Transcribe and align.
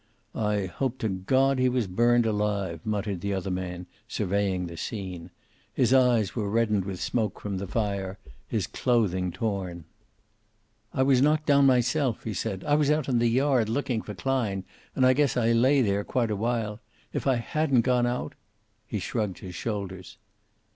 "I 0.33 0.65
hope 0.65 0.97
to 0.97 1.09
God 1.09 1.59
he 1.59 1.69
was 1.69 1.85
burned 1.85 2.25
alive," 2.25 2.79
muttered 2.83 3.21
the 3.21 3.35
other 3.35 3.51
man, 3.51 3.85
surveying 4.07 4.65
the 4.65 4.75
scene. 4.75 5.29
His 5.75 5.93
eyes 5.93 6.35
were 6.35 6.49
reddened 6.49 6.85
with 6.85 6.99
smoke 6.99 7.39
from 7.39 7.59
the 7.59 7.67
fire, 7.67 8.17
his 8.47 8.65
clothing 8.65 9.31
torn. 9.31 9.85
"I 10.91 11.03
was 11.03 11.21
knocked 11.21 11.45
down 11.45 11.67
myself," 11.67 12.23
he 12.23 12.33
said. 12.33 12.63
"I 12.63 12.73
was 12.73 12.89
out 12.89 13.09
in 13.09 13.19
the 13.19 13.29
yard 13.29 13.69
looking 13.69 14.01
for 14.01 14.15
Klein, 14.15 14.63
and 14.95 15.05
I 15.05 15.13
guess 15.13 15.37
I 15.37 15.51
lay 15.51 15.83
there 15.83 16.03
quite 16.03 16.31
a 16.31 16.35
while. 16.35 16.79
If 17.13 17.27
I 17.27 17.35
hadn't 17.35 17.81
gone 17.81 18.07
out?" 18.07 18.33
He 18.87 18.97
shrugged 18.97 19.37
his 19.37 19.53
shoulders. 19.53 20.17